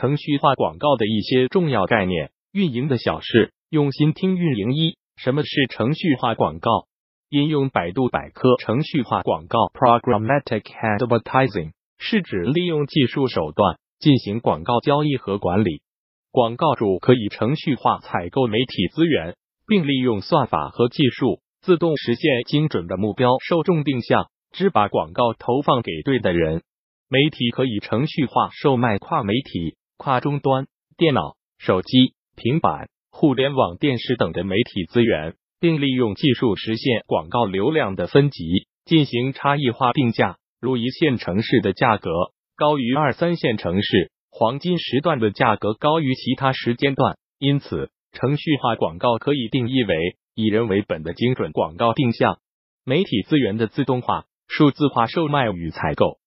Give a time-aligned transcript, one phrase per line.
[0.00, 4.96] 程序化广告的一些重要概念，运营的小事，用心听运营一。
[5.16, 6.86] 什么是程序化广告？
[7.30, 15.82] 引用百度百科，程序化广告 （Programmatic Advertising） 是指利用技术手段进行广告交易和管理。
[16.30, 19.34] 广告主可以程序化采购媒体资源，
[19.66, 26.62] 并利用算法和技术自动实现精准的目标受众定向，只把广告投放给对的人。
[27.08, 40.38] 媒体可以程序化售卖跨媒体、跨终端、电脑、手机、平板、互联网电视等的媒体资源，并利用技术实现广告流量的分级，进行差异化定价。
[40.60, 42.10] 如一线城市的价格
[42.56, 47.18] 高于二三线城市，黄金时段的价格高于其他时间段。
[47.38, 52.38] 因此，程序化广告可以定义为以人为本的精准广告定向。
[52.84, 56.18] 媒体资源的自动化、数字化售卖与采购。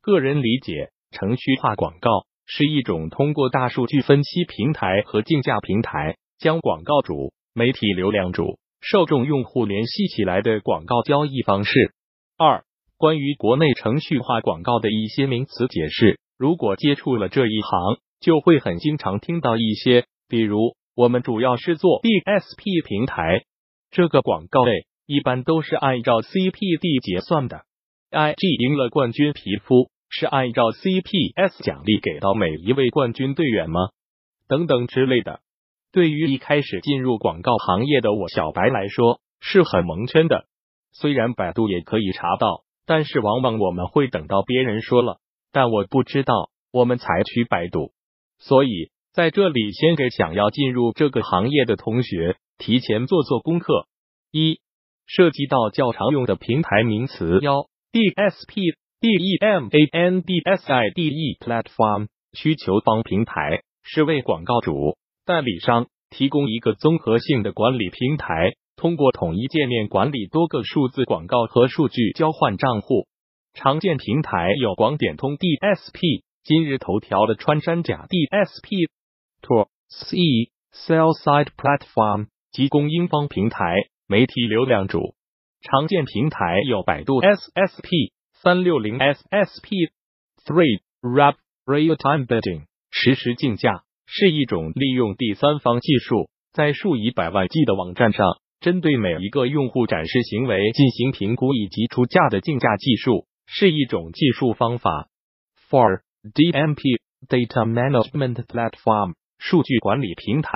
[0.00, 11.94] 个人理解，程序化广告是一种通过大数据分析平台和竞价平台，将广告主、媒体流量主、受众用户联系起来的广告交易方式。
[12.36, 12.64] 二、
[12.98, 16.18] 关于国内程序化广告的一些名词解释。
[16.36, 23.44] 如果接触了这一行，就会很经常听到一些，比如我们主要是做 DSP 平台，
[23.92, 24.72] 这个广告类
[25.06, 27.62] 一般都是按照 CPD 结算的。
[28.10, 33.90] IG 赢了冠军皮肤是按照 CPS 奖励给到每一位冠军队员吗？
[34.48, 35.40] 等等之类的。
[35.92, 40.46] 对于一开始进入广告行业的我小白来说是很蒙圈的。
[40.92, 45.20] 虽然百度也可以查到，但是往往我们会等到别人说了，
[45.52, 47.92] 但我不知道，我们才去百度。
[48.38, 53.86] 所以在这里先给想要进入这个行业的同学提前做做功课。
[54.32, 54.60] 一、
[55.06, 57.70] 涉及到较常用的平台名词幺。
[57.92, 60.20] DSP DEMANDSIDE
[61.40, 73.06] Platform 需求方平台是为广告主、代理商提供一个综合性的管理平台，通过统一界面管理多个数字广告和数据交换账户。
[73.54, 78.90] 常见平台有广点通 DSP、今日头条的穿山甲 DSP、
[79.40, 80.18] To C
[80.74, 85.14] Sell Side Platform 及供应方平台、媒体流量主。
[85.62, 88.12] 常见平台有百度 SSP、
[88.42, 89.90] 三六零 SSP、
[90.46, 91.34] Three、Rap、
[91.66, 92.62] Real Time Bidding。
[92.90, 98.26] 实时竞价是一种利用第三方技术，在数以百万计的网站上，
[98.60, 105.08] 针对每一个用户展示行为进行评估以及出价的竞价技术，是一种技术方法。
[105.68, 109.16] Four、DMP、Data Management Platform。
[109.38, 110.50] 数据管理平台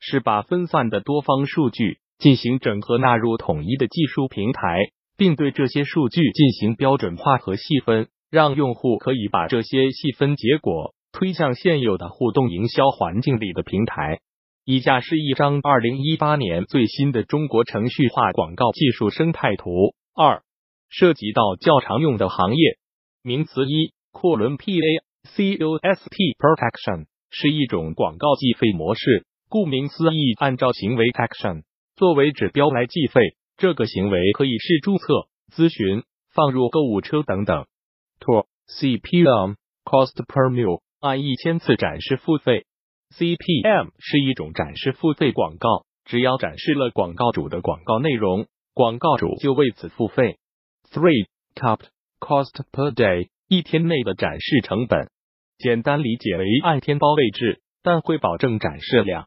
[0.00, 1.98] 是把分散的多方数据。
[2.18, 14.20] 进行整合，纳入统一的技术平台，并对这些数据进行标准化和细分，让用户可以把这些细分结果推向现有的互动营销环境里的平台。
[14.64, 19.70] 以下是一张二零一八年最新的中国程序化广告技术生态图。
[20.14, 20.42] 二、
[20.88, 22.78] 涉及到较常用的行业
[23.22, 24.84] 名词一：库伦 P A
[25.24, 31.62] C O S T Protection 是一种广告计费模式，顾名思义，按照行为 action。
[31.96, 33.20] 作为指标来计费，
[33.58, 37.66] 这个行为可以是注册、咨询、放入购物车等等。
[38.20, 42.66] Two CPM Cost per mil 按一千次展示付费。
[43.16, 50.38] CPM 是一种展示付费广告，只要展示了广告主的广告内容，广告主就为此付费。
[50.92, 51.88] Three Capped
[52.20, 55.10] Cost per day 一天内的展示成本，
[55.58, 59.26] 简单理解为按天包位置，但会保证展示量。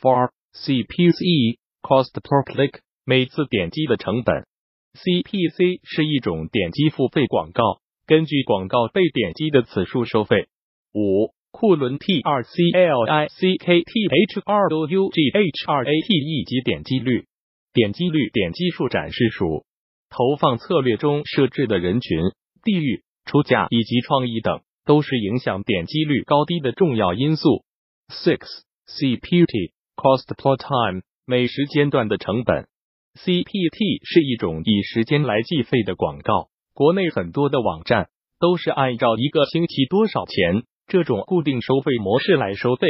[0.00, 4.46] Four CPC Cost per click，每次点击的成本。
[4.94, 10.48] CPC 是一种点击付费广告，根据广告被点击的次数收费。
[10.92, 15.84] 五库伦 T 二 C L I C K T H R O U G H R
[15.84, 17.24] A T E 及点击率、
[17.72, 19.64] 点击率、点击数、展示数。
[20.10, 22.20] 投放策略中设置的人群、
[22.62, 27.64] 地域、出价以及创意等，都是影响点击率高低的重要因素。
[28.08, 28.40] Six
[28.86, 31.02] CPT Cost per time。
[31.24, 32.66] 每时间段的成本
[33.14, 36.48] ，CPT 是一种以时间来计费的广告。
[36.74, 38.08] 国内很多的网站
[38.40, 42.88] 都是按照一个星期多少钱这种固定收费模式来收费。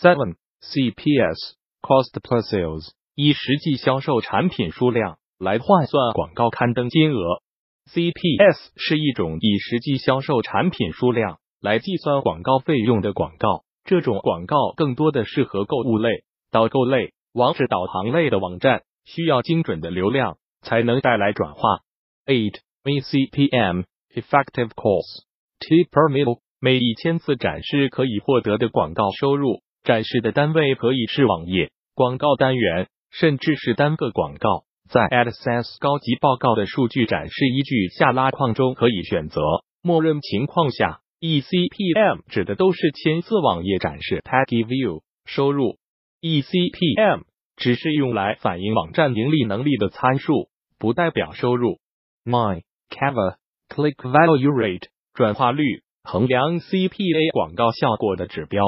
[0.00, 1.36] Seven CPS
[1.82, 7.42] Cost per Sales 以实际销售产品数量来换算广告刊登金额。
[7.90, 13.64] CPS 是一种以实际销售产品数量来计算广告费用的广告。
[13.84, 17.12] 这种广告更多的适合购物类、导购类。
[17.32, 21.80] 网址导航类的网站需要精准的流量才能带来转化。
[22.26, 23.84] Eight VCPM
[24.14, 25.24] Effective Cost
[25.58, 29.62] T per mil 每一千次展示可以获得的广告收入。
[29.84, 34.64] 展示的单位可以是网页、广告单元，甚至是单个广告。
[34.88, 39.40] 在 AdSense 高级报告的数据展示依据下拉框中可以选择。
[39.82, 45.78] 默认情况下，eCPM 指的都是千次网页展示 （Page View） 收入。
[46.20, 47.24] eCPM
[47.56, 51.78] 只是用来反映网站盈利能力的参数，不代表收入。
[52.24, 53.36] My Cover
[53.68, 58.64] Click Value Rate 转化率衡量 CPA 广告效果的指标。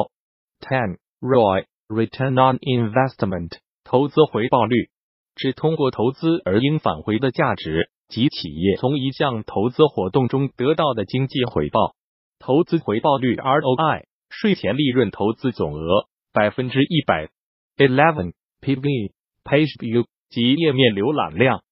[0.60, 4.88] Ten ROI Return on Investment 投资回报率，
[5.34, 11.94] 指通过投资而应返回的价值及企业从一项投资活动中得到的经济回报。
[12.38, 17.30] 投资回报率 ROI 税前利润投资总额百分之一百。
[17.76, 18.34] Eleven
[18.64, 19.12] PV
[19.44, 21.62] Page View 及页面浏览量。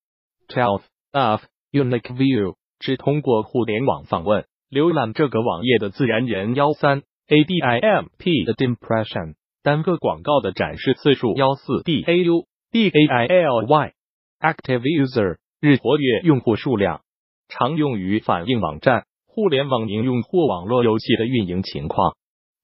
[0.46, 6.54] Twelve of Unique View 指通过互联网访问浏览这个网页的自然人。
[6.54, 11.34] 幺三 ADIMP 的 Impression 单个广告的展示次数。
[11.34, 13.92] 幺四 DAU DAILY
[14.38, 17.00] Active User 日活跃用户数量，
[17.48, 22.16] 常用于反映网站、互联网应用或网络游戏的运营情况。